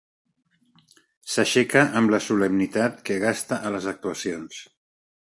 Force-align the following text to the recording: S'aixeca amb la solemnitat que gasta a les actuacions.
S'aixeca 1.33 1.83
amb 2.01 2.13
la 2.13 2.21
solemnitat 2.29 2.97
que 3.11 3.19
gasta 3.25 3.61
a 3.71 3.73
les 3.77 3.89
actuacions. 3.93 4.65